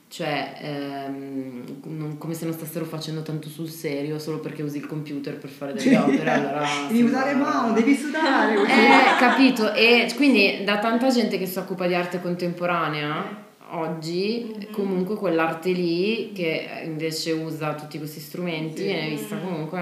[0.08, 4.86] Cioè ehm, non- come se non stessero facendo tanto sul serio solo perché usi il
[4.86, 6.30] computer per fare delle opere.
[6.30, 8.54] Allora Devi usare mano, devi sudare.
[8.54, 9.72] eh, capito?
[9.74, 14.70] E quindi da tanta gente che si occupa di arte contemporanea oggi, Mhm.
[14.72, 18.84] comunque quell'arte lì che invece usa tutti questi strumenti Sì.
[18.84, 19.42] viene vista Mhm.
[19.44, 19.80] comunque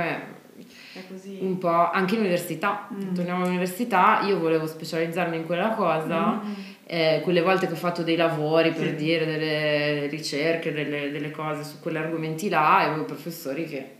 [0.92, 1.38] È così.
[1.40, 2.88] un po' anche in università.
[2.92, 3.14] Mm.
[3.14, 6.40] Torniamo all'università, io volevo specializzarmi in quella cosa.
[6.44, 6.52] Mm.
[6.88, 8.94] Eh, quelle volte che ho fatto dei lavori per Sì.
[8.94, 13.94] dire delle ricerche, delle, delle cose su quegli argomenti là, e avevo professori che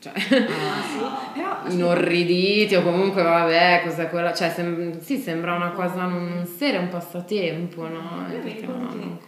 [0.00, 0.98] cioè, Ah, sì.
[1.40, 4.32] Però inorriditi o comunque vabbè, cos'è quella?
[4.32, 8.24] Cioè, sem- sì, sembra una cosa non seria, un passatempo, no?
[8.32, 9.18] Io mi non.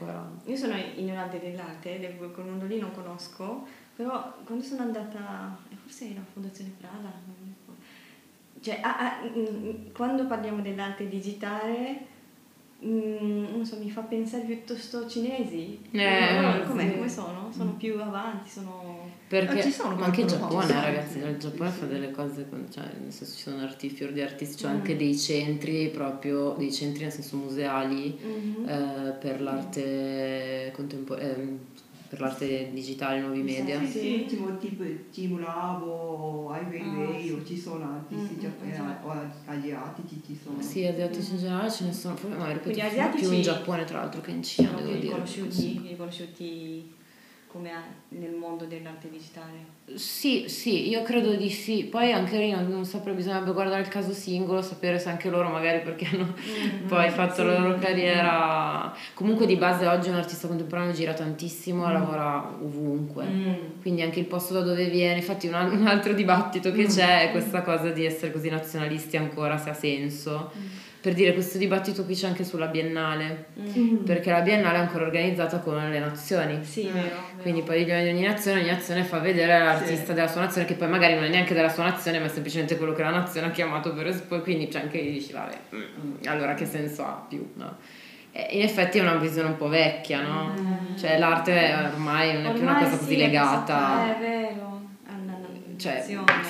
[0.46, 6.10] Io sono ignorante dell'arte, del- quel mondo lì non conosco, però quando sono andata, forse
[6.10, 7.12] era Fondazione Prada,
[8.62, 12.06] cioè ah, ah, mm, quando parliamo dell'arte digitale,
[12.84, 15.78] mm, non so, mi fa pensare piuttosto cinesi.
[15.92, 16.88] Eh, com'è?
[16.88, 16.94] sì.
[16.96, 17.50] Come sono?
[17.52, 19.10] Sono più avanti, sono...
[19.28, 22.46] Perché Ah, ci sono ma anche qualcuno Giappone, ragazzi, il Giappone Sì, fa delle cose,
[22.50, 24.74] con- cioè, nel senso ci sono artisti, fior di artisti, c'è Mm.
[24.74, 28.68] anche dei centri proprio, dei centri nel senso museali Mhm.
[28.68, 31.36] eh, per l'arte contemporanea,
[32.12, 33.80] per l'arte digitale, nuovi media.
[33.82, 38.38] Sì, sì, tipo, tipo Team Lab o Ai Weiwei, Ah, o ci sono artisti Mm,
[38.38, 39.06] giapponesi esatto.
[39.06, 39.14] o
[39.46, 40.60] asiatici ci sono.
[40.60, 42.78] Sì, asiatici in generale ce ne sono, ma ripeto,
[43.16, 45.00] più in Giappone tra l'altro che in Cina, devo dire.
[45.00, 46.94] riconosciuti, riconosciuti
[47.52, 47.70] come
[48.08, 49.80] nel mondo dell'arte digitale.
[49.94, 51.84] Sì, sì, io credo di sì.
[51.84, 55.50] Poi anche lì non, non saprei, bisognerebbe guardare il caso singolo, sapere se anche loro
[55.50, 56.34] magari perché hanno
[56.88, 58.94] poi fatto la loro carriera.
[59.12, 63.24] Comunque di base oggi un artista contemporaneo gira tantissimo e lavora ovunque.
[63.24, 63.54] Mm.
[63.82, 67.30] Quindi anche il posto da dove viene, infatti un, un altro dibattito che c'è è
[67.32, 70.50] questa cosa di essere così nazionalisti ancora, se ha senso.
[71.02, 74.04] Per dire, questo dibattito qui c'è anche sulla Biennale, Mm.
[74.04, 76.62] perché la Biennale è ancora organizzata con le nazioni.
[76.64, 77.04] Sì, Eh, vero.
[77.06, 77.16] vero.
[77.42, 80.14] Quindi poi di ogni nazione, ogni nazione fa vedere l'artista Sì.
[80.14, 82.76] della sua nazione, che poi magari non è neanche della sua nazione, ma è semplicemente
[82.76, 84.42] quello che la nazione ha chiamato per esporre.
[84.42, 87.50] Quindi c'è anche lì dici, vabbè, mm, allora che senso ha più?
[87.54, 87.76] No?
[88.50, 90.54] In effetti è una visione un po' vecchia, no?
[90.58, 90.96] Mm.
[90.96, 94.16] Cioè l'arte ormai non è più una Ormai cosa così sì, è legata.
[94.16, 94.71] È vero.
[95.82, 96.04] Cioè,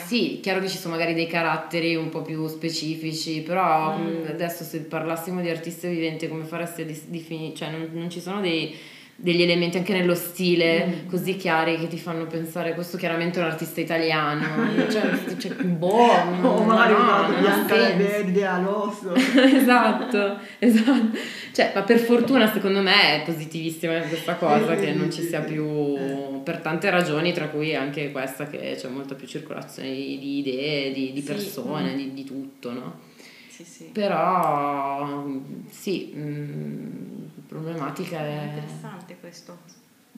[0.07, 4.27] sì, chiaro che ci sono magari dei caratteri un po' più specifici, però Mm.
[4.29, 7.55] adesso se parlassimo di artista vivente, come faresti a definire?
[7.55, 8.75] Cioè, non, non ci sono dei-
[9.22, 11.08] degli elementi anche nello stile Mm.
[11.08, 14.42] così chiari che ti fanno pensare questo chiaramente è un artista italiano.
[14.90, 15.87] cioè, cioè, boh,
[16.42, 19.14] O ma magari no, non verde all'osso.
[19.14, 21.16] esatto, esatto.
[21.52, 26.42] Cioè, ma per fortuna secondo me è positivissima questa cosa che non ci sia più
[26.42, 31.12] per tante ragioni, tra cui anche questa che c'è molta più circolazione di, idee, di,
[31.12, 31.26] di Sì.
[31.26, 33.11] persone, di, di tutto, no?
[33.62, 33.85] Sì, sì.
[33.92, 35.25] Però
[35.70, 38.44] sì, mm, la problematica È è...
[38.48, 39.59] interessante questo.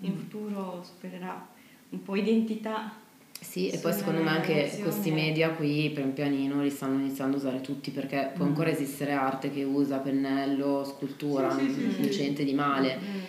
[0.00, 1.46] In futuro supererà
[1.90, 2.92] un po' identità.
[3.40, 7.38] Sì, e poi secondo me anche questi media qui pian pianino li stanno iniziando a
[7.38, 8.48] usare tutti perché può Mm.
[8.48, 12.96] ancora esistere arte che usa pennello, scultura, Sì, sì, sì, non c'è niente di male.
[12.96, 13.22] Mm.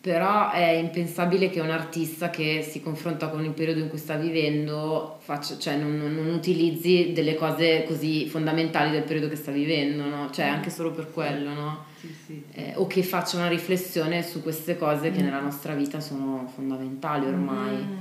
[0.00, 4.16] Però è impensabile che un artista che si confronta con il periodo in cui sta
[4.16, 10.06] vivendo faccia, cioè non, non utilizzi delle cose così fondamentali del periodo che sta vivendo,
[10.06, 10.30] no?
[10.30, 11.84] Cioè anche solo per quello, no?
[11.98, 12.42] Sì, sì.
[12.52, 17.26] Eh, o che faccia una riflessione su queste cose che nella nostra vita sono fondamentali
[17.26, 17.76] ormai.
[17.76, 17.96] Mm.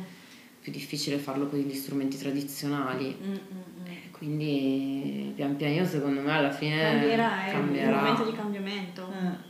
[0.62, 3.18] Più difficile farlo con gli strumenti tradizionali.
[3.22, 4.12] Mm, mm, mm.
[4.12, 7.90] Quindi pian pianino secondo me alla fine Cambierà, è cambierà.
[7.90, 9.10] un momento di cambiamento.
[9.10, 9.49] Eh.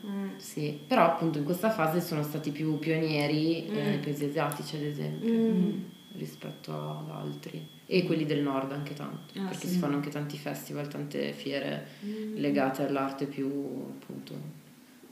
[0.59, 0.63] Mm.
[0.65, 3.93] Sì, però appunto in questa fase sono stati più pionieri eh, Mm.
[3.93, 5.79] i paesi asiatici ad esempio Mm.
[6.17, 9.73] rispetto ad altri e quelli del nord anche tanto Ah, perché sì.
[9.73, 12.35] si fanno anche tanti festival, tante fiere Mm.
[12.37, 14.33] legate all'arte più appunto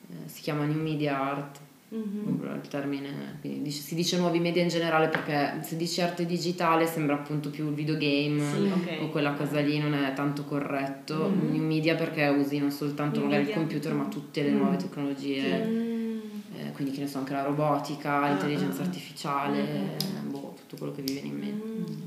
[0.10, 2.60] eh, si chiama New Media Art Mhm.
[2.62, 6.86] il termine quindi dice- si dice nuovi media in generale perché se dici arte digitale
[6.86, 9.02] sembra appunto più il videogame Sì, ok.
[9.04, 11.52] o quella cosa lì non è tanto corretto Mhm.
[11.52, 14.58] new media perché usi non soltanto New magari il computer ma tutte le Mm.
[14.58, 16.20] nuove tecnologie Mm.
[16.58, 18.88] eh, quindi che ne so anche la robotica Ah, l'intelligenza ah, ah.
[18.88, 22.06] artificiale mm, boh, tutto quello che vi viene in mente Mm.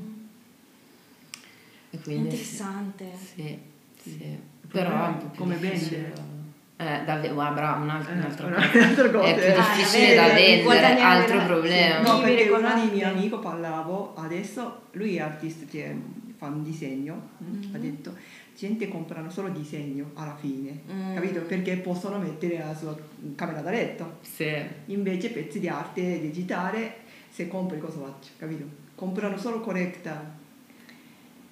[1.90, 3.10] e quindi Interessante.
[3.16, 3.58] sì,
[3.96, 4.38] sì.
[4.68, 6.38] però è un po' più Come difficile vendere.
[6.80, 11.00] Eh, da, guarda, brava, un'altra, Eh, un'altra una- cosa è più Ah, difficile da vendere,
[11.02, 15.66] altro la- problema No, perché con una di miei amici parlavo adesso, lui è artista
[15.70, 15.94] che
[16.38, 17.74] fa un disegno, Mhm.
[17.74, 18.14] ha detto
[18.56, 21.14] gente comprano solo disegno alla fine, Mm.
[21.14, 21.40] capito?
[21.42, 22.96] Perché possono mettere la sua
[23.34, 24.18] camera da letto.
[24.22, 24.50] sì
[24.86, 26.94] Invece pezzi di arte digitale,
[27.28, 28.64] se compri cosa faccio, capito?
[28.94, 30.38] Comprano solo correcta,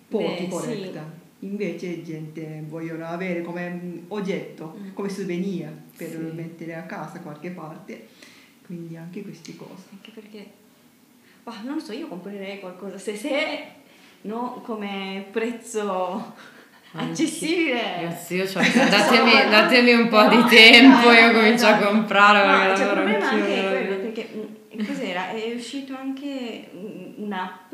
[0.09, 1.05] pochi Beh, correcta.
[1.41, 4.93] Invece gente vogliono avere come mm, oggetto, Mm.
[4.95, 6.17] come souvenir per Sì.
[6.35, 8.09] mettere a casa qualche parte.
[8.67, 9.85] Quindi anche queste cose.
[9.93, 10.47] Anche perché,
[11.45, 13.63] bah, non lo so, io comprerei qualcosa se, se
[14.23, 16.35] no come prezzo
[16.93, 17.81] Anche- accessibile.
[18.03, 18.59] Ragazzi, io c'ho-
[18.91, 23.29] datemi, datemi un po' di tempo, io comincio a comprare No, cioè, il lavoro problema
[23.31, 25.29] anch'io, quello, perché mm, cos'era?
[25.31, 27.73] È uscito anche un- un'app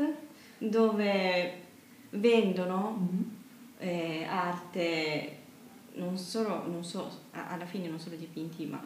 [0.58, 1.52] dove
[2.10, 3.08] vendono
[3.84, 5.36] eh, arte,
[5.94, 8.80] non solo, non so, alla fine non solo dipinti, ma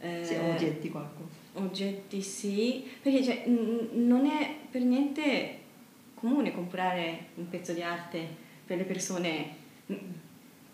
[0.00, 1.28] eh, Sì, oggetti qualcosa.
[1.54, 5.58] oggetti sì, perché cioè, n- non è per niente
[6.14, 8.26] comune comprare un pezzo di arte
[8.64, 9.54] per le persone
[9.92, 9.96] mm,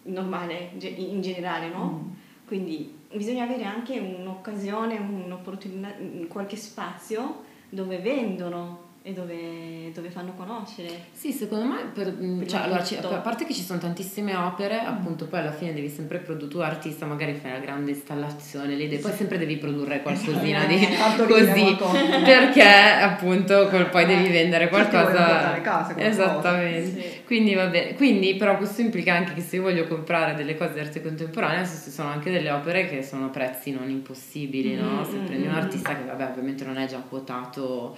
[0.05, 1.85] normale, ge- in generale, no?
[2.05, 2.11] Mm.
[2.47, 5.93] Quindi bisogna avere anche un'occasione, un'opportunità,
[6.29, 10.89] qualche spazio dove vendono e dove, dove fanno conoscere.
[11.13, 12.83] Sì, secondo me, per- Prima cioè, allora,
[13.17, 16.59] a parte che ci sono tantissime opere, appunto, poi alla fine devi sempre produrre, tu
[16.59, 21.77] artista magari fai una grande installazione, le idee, poi sempre devi produrre qualcosina di Partorire
[21.77, 21.77] così,
[22.25, 25.61] perché appunto col- poi devi vendere Sì, ti vuoi qualcosa.
[25.63, 25.97] casa.
[25.97, 27.01] Esattamente.
[27.01, 27.23] Sì.
[27.25, 30.75] Quindi va bene, quindi però questo implica anche che se io voglio comprare delle cose
[30.75, 35.05] di arte contemporanea, ci sono anche delle opere che sono a prezzi non impossibili, no?
[35.05, 37.97] Se Mm, prendi un mm, artista che vabbè ovviamente non è già quotato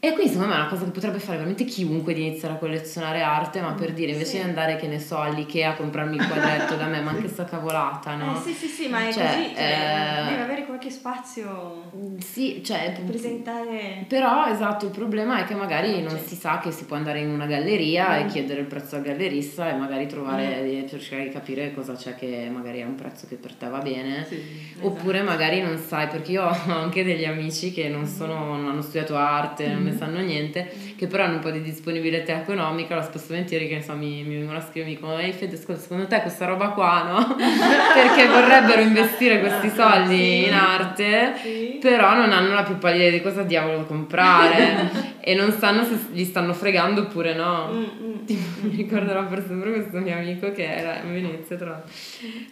[0.00, 2.56] e quindi secondo me è una cosa che potrebbe fare veramente chiunque di iniziare a
[2.58, 4.36] collezionare arte, ma per dire invece Sì.
[4.36, 7.44] di andare, che ne so, all'Ikea a comprarmi il quadretto da me, ma anche sta
[7.44, 8.36] cavolata, no?
[8.36, 12.62] Eh sì, sì, sì, ma è Cioè, così, cioè, eh, deve avere qualche spazio Sì,
[12.64, 14.04] cioè per presentare...
[14.06, 17.30] però esatto, il problema è che magari non si sa che si può andare in
[17.30, 18.28] una galleria e Mm.
[18.28, 22.48] chiedere il prezzo al gallerista e magari trovare, di cercare di capire cosa c'è che
[22.52, 24.24] magari è un prezzo che per te va bene.
[24.28, 24.40] Sì.
[24.80, 28.82] Oppure magari non sai, perché io ho anche degli amici che non, sono, non hanno
[28.82, 33.26] studiato arte, ne sanno niente, che però hanno un po' di disponibilità economica, lo spesso
[33.28, 36.06] volentieri che ne so, mi, mi vengono a scrivere, mi dicono, ehi Fede, ascolta, secondo
[36.08, 37.36] te questa roba qua, no?
[37.94, 40.46] perché vorrebbero investire questi soldi Sì.
[40.46, 41.78] in arte, Sì.
[41.80, 46.24] però non hanno la più pallida di cosa diavolo comprare e non sanno se gli
[46.24, 47.68] stanno fregando oppure no.
[47.72, 51.56] Mm, mm, Tipo, mm, mi ricorderò per sempre questo mio amico che era a Venezia,
[51.56, 51.90] tra l'altro.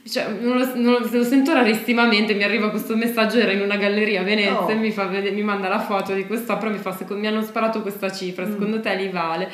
[0.09, 3.77] Cioè, non lo, non lo- lo sento rarissimamente, mi arriva questo messaggio, era in una
[3.77, 4.71] galleria a Venezia Oh.
[4.71, 7.83] e mi, fa mi manda la foto di quest'opera, mi fa, secondo, mi hanno sparato
[7.83, 9.49] questa cifra, secondo te li vale?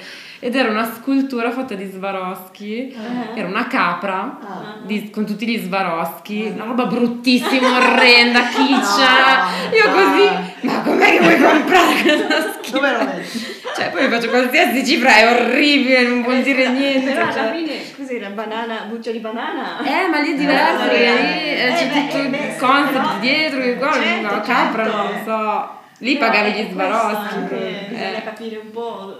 [0.44, 3.38] Ed era una scultura fatta di Swarovski, Ah.
[3.38, 4.76] era una capra Ah.
[4.84, 9.50] di- con tutti gli Swarovski, una roba bruttissima, orrenda, kiccia.
[9.72, 12.76] No, Io così, ma com'è che vuoi comprare questa schifo?
[12.76, 13.38] Dove lo metti?
[13.74, 17.12] Cioè, poi faccio qualsiasi cifra, è orribile, non vuol dire niente.
[17.12, 17.52] Però alla cioè.
[17.54, 18.28] fine, cos'era?
[18.30, 19.78] Banana, buccia di banana?
[19.82, 22.56] Eh, ma lì è diverso, Eh, eh, lì eh, eh, c'è beh, tutto eh, il
[22.58, 24.96] concept però- dietro, che qua certo, la capra certo.
[24.96, 25.80] non so.
[26.02, 27.54] Lì Però pagavi gli anche,
[27.86, 27.88] eh.
[27.90, 29.16] Bisogna capire un po'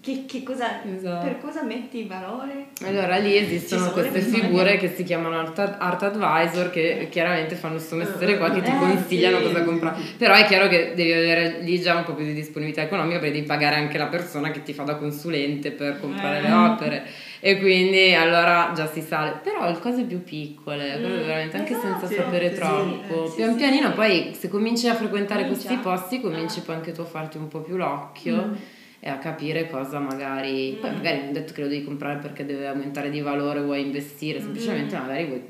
[0.00, 1.26] che, che cosa, Esatto.
[1.26, 2.68] per cosa metti valore?
[2.86, 7.96] Allora lì esistono queste figure che- si chiamano art, art advisor che chiaramente fanno questo
[7.96, 10.00] mestiere qua che ti Eh, consigliano sì, cosa comprare.
[10.16, 13.34] Però è chiaro che devi avere lì già un po' più di disponibilità economica perché
[13.34, 16.42] devi pagare anche la persona che ti fa da consulente per comprare Eh.
[16.42, 17.02] le opere
[17.40, 19.40] e quindi allora già si sale.
[19.42, 22.06] Però le cose più piccole, Mm, veramente anche esatto.
[22.06, 23.94] senza sapere Sì, troppo, sì, pian sì, pianino sì.
[23.94, 25.66] poi se cominci a frequentare Comincia.
[25.68, 26.62] questi posti cominci Ah.
[26.62, 28.54] poi anche tu a farti un po' più l'occhio Mm.
[29.00, 30.94] e a capire cosa magari poi Mm.
[30.94, 34.96] magari non detto che lo devi comprare perché deve aumentare di valore vuoi investire semplicemente
[34.96, 35.00] Mm.
[35.00, 35.42] magari vuoi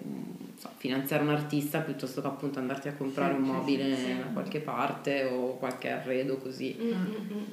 [0.56, 4.16] so, finanziare un artista piuttosto che appunto andarti a comprare Sì, un mobile sì, sì.
[4.18, 6.94] da qualche parte o qualche arredo così Mm, mm,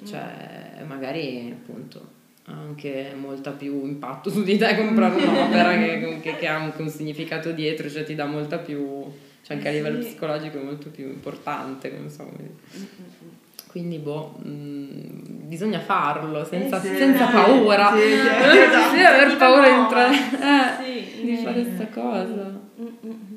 [0.01, 2.15] mm, cioè magari appunto
[2.49, 6.89] anche molta più impatto su di te comprare un'opera che, che- che ha anche un
[6.89, 9.03] significato dietro cioè ti dà molta più
[9.43, 10.07] cioè anche a Eh, livello sì.
[10.09, 13.27] psicologico è molto più importante non so mm, mm, mm.
[13.69, 16.95] Quindi, boh, mh, bisogna farlo senza, Eh sì.
[16.95, 17.91] senza paura.
[17.95, 18.91] Sì, sì, esatto.
[18.91, 22.59] bisogna aver paura di entrare, eh, di fare questa cosa.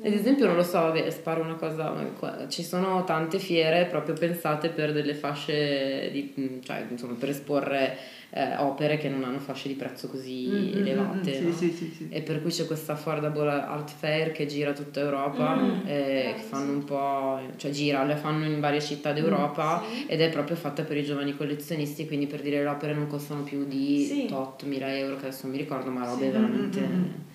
[0.01, 0.13] Mm, mm, mm.
[0.13, 4.69] Ad esempio, non lo so, vabbè, sparo una cosa, ci sono tante fiere proprio pensate
[4.69, 7.97] per delle fasce, di, mh, cioè insomma per esporre
[8.33, 11.41] eh, opere che non hanno fasce di prezzo così Mm, mm, elevate.
[11.41, 11.53] mm, no?
[11.53, 12.07] Sì, sì, sì.
[12.09, 16.41] E per cui c'è questa Affordable Art Fair che gira tutta Europa, Mm, eh, che
[16.41, 20.83] fanno un po', cioè gira, le fanno in varie città d'Europa ed è proprio fatta
[20.83, 24.27] per i giovani collezionisti, quindi per dire le opere non costano più di Sì.
[24.31, 27.29] 8.000 euro, che adesso non mi ricordo, ma robe veramente...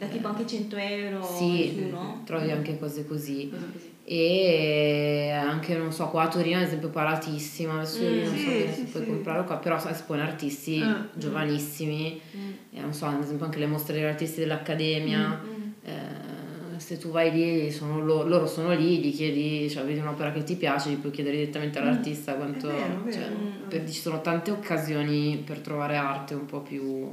[0.00, 0.06] Mm, mm, mm.
[0.06, 2.22] Da tipo anche 100 euro Sì, su, no?
[2.24, 3.48] trovi anche cose così.
[3.50, 3.88] Così, così.
[4.04, 8.50] E anche, non so, qua a Torino ad esempio paratissima, adesso io Mm, non so
[8.50, 9.08] sì, bene sì, se puoi sì.
[9.08, 11.06] comprarlo qua, però espone artisti Ah.
[11.14, 15.40] giovanissimi, Mm, e non so, ad esempio anche le mostre degli artisti dell'Accademia.
[15.44, 15.68] mm.
[15.84, 20.32] Eh, se tu vai lì, sono loro, loro sono lì, gli chiedi, cioè vedi un'opera
[20.32, 22.68] che ti piace, gli puoi chiedere direttamente all'artista quanto...
[22.70, 23.34] È vero, cioè, vero.
[23.36, 23.68] Mm.
[23.68, 27.12] per- ci sono tante occasioni per trovare arte un po' più...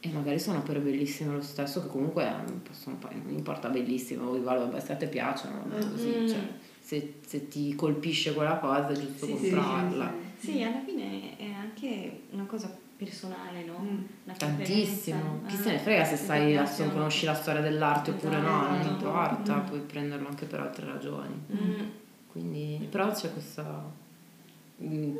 [0.00, 4.32] E magari sono opere bellissime lo stesso, che comunque eh, possono, poi non importa bellissimo,
[4.78, 6.26] se a te piacciono, così, Mm.
[6.28, 6.38] cioè,
[6.80, 10.12] se, se ti colpisce quella cosa è giusto Sì, sì, comprarla.
[10.38, 13.78] Sì, alla fine è anche una cosa personale, no?
[13.80, 13.86] Mm.
[14.24, 15.46] Una Tantissimo, preferenza.
[15.48, 18.80] chi Ah, se ne frega se sai, non conosci la storia dell'arte oppure no, non
[18.80, 18.92] Esatto.
[19.04, 19.66] importa, Mm.
[19.66, 21.34] puoi prenderlo anche per altre ragioni.
[21.52, 21.80] Mm.
[22.30, 24.07] Quindi, però c'è questa mm,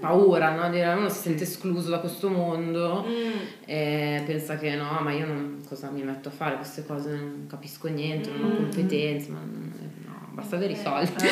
[0.01, 0.71] paura, no?
[0.71, 3.33] Dire, uno si sente escluso da questo mondo Mm.
[3.67, 7.47] e pensa che no, ma io non, cosa mi metto a fare queste cose, non
[7.49, 8.57] capisco niente, non ho Mm.
[8.71, 9.73] competenze, ma non-
[10.07, 10.83] no, basta avere i Eh.
[10.83, 11.13] soldi.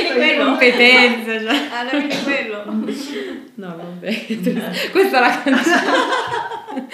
[0.00, 0.44] Fine quello.
[0.44, 1.68] competenze, cioè.
[1.72, 2.64] Alla fine quello.
[3.54, 4.26] No, vabbè,
[4.92, 6.88] questa è la canzone.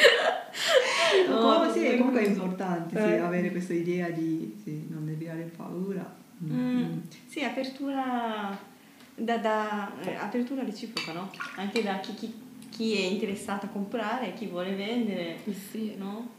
[1.29, 3.19] No, Oh, sì, comunque è importante sì, Eh.
[3.19, 6.15] avere questa idea di sì, non devi avere paura.
[6.45, 6.99] Mm.
[7.27, 8.57] Sì, apertura,
[9.17, 11.31] da, da- eh, apertura reciproca, no?
[11.57, 12.35] Anche da chi, chi-
[12.71, 15.39] chi è interessato a comprare, chi vuole vendere,
[15.71, 16.31] Sì, no?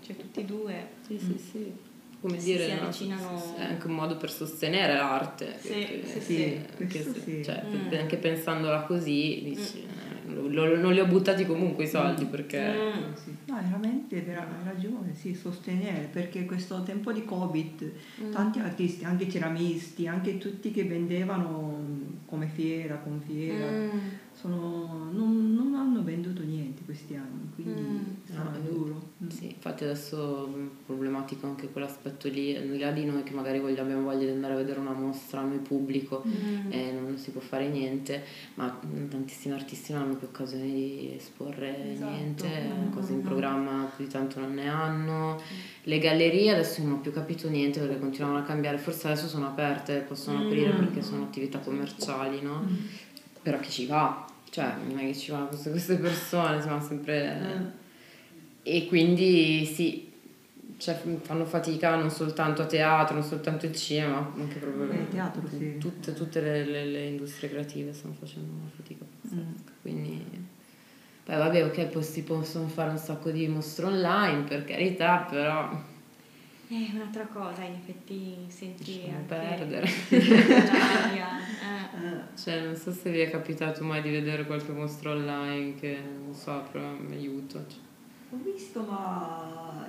[0.00, 0.88] Cioè tutti e due.
[1.06, 1.72] sì, sì, sì.
[2.20, 2.80] Come Si- dire, si no?
[2.82, 5.58] avvicinano- è anche un modo per sostenere l'arte.
[5.60, 7.44] Sì, che- sì, sì, che- questo che- sì.
[7.44, 7.92] cioè, Mm.
[7.92, 12.72] anche pensandola così, dici, eh, lo- lo- non li ho buttati comunque i soldi perché...
[12.72, 13.14] Mm.
[13.14, 13.36] Sì.
[13.46, 18.32] No, veramente vera- hai ragione, sì, sostenere, perché questo tempo di Covid Mm.
[18.32, 21.82] tanti artisti, anche ceramisti, anche tutti che vendevano
[22.26, 23.88] come fiera, con fiera, Mm.
[24.48, 27.98] Sono- non, non hanno venduto niente questi anni, quindi Mm.
[28.30, 29.02] sarà No, duro.
[29.24, 29.28] Mm.
[29.28, 33.58] Sì, infatti adesso è problematico anche quell'aspetto lì, al di là di noi che magari
[33.58, 36.70] voglio- abbiamo voglia di andare a vedere una mostra noi pubblico Mm.
[36.70, 38.22] e non si può fare niente,
[38.56, 42.10] ma mm, tantissimi artisti non hanno più occasione di esporre Esatto.
[42.10, 42.90] niente, Mm.
[42.92, 45.40] cose in programma più di tanto non ne hanno.
[45.84, 49.46] Le gallerie adesso non ho più capito niente perché continuano a cambiare, forse adesso sono
[49.46, 50.46] aperte, possono Mm.
[50.46, 52.60] aprire perché sono attività commerciali, no?
[52.68, 52.74] Mm.
[53.42, 54.26] Però chi ci va?
[54.54, 57.82] Cioè, non è che ci vanno queste, queste persone, sono sempre...
[58.62, 58.76] Eh.
[58.76, 60.12] E quindi sì,
[60.76, 65.08] cioè, fanno fatica non soltanto a teatro, non soltanto il cinema, ma anche proprio Eh,
[65.08, 65.76] teatro, sì.
[65.78, 69.40] tutte, tutte le, le- le industrie creative stanno facendo una fatica pazzesca.
[69.42, 69.54] Mm.
[69.82, 70.24] Quindi,
[71.24, 75.68] poi vabbè, ok, poi si possono fare un sacco di mostre online, per carità, però
[76.66, 79.90] È un'altra cosa, in effetti senti lasciamo anche perdere.
[80.64, 81.28] l'aria,
[82.00, 82.06] eh.
[82.06, 82.38] Eh.
[82.42, 86.34] Cioè, non so se vi è capitato mai di vedere qualche mostra online che, non
[86.34, 87.62] so, però mi aiuta.
[87.68, 87.78] cioè.
[88.30, 89.86] Ho visto, ma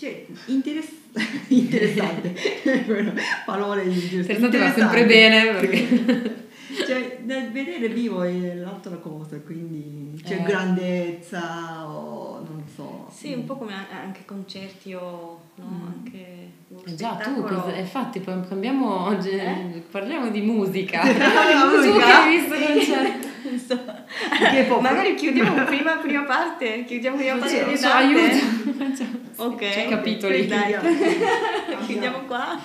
[0.00, 1.12] cioè, interess-
[1.48, 2.34] interessante,
[3.44, 4.16] parole giuste.
[4.16, 6.48] Interessante va sempre bene perché...
[6.86, 10.42] Cioè, nel vedere vivo è l'altra cosa, quindi c'è Eh.
[10.42, 12.39] grandezza o
[12.74, 13.06] so.
[13.10, 15.64] Sì, un po' come anche concerti o no?
[15.64, 15.86] Mm.
[15.92, 16.48] anche
[16.86, 19.82] Eh Già, tu, cosa- infatti, poi cambiamo oggi, Eh?
[19.90, 21.00] parliamo di musica.
[21.02, 22.06] Parliamo di tu musica?
[22.06, 23.28] che hai visto concerti.
[24.68, 24.80] so.
[24.80, 27.86] Magari chiudiamo prima, prima parte, chiudiamo prima parte di date.
[27.86, 29.18] aiuto.
[29.42, 30.46] Ok, C'è capitoli.
[30.46, 30.76] dai.
[31.86, 32.58] Chiudiamo qua.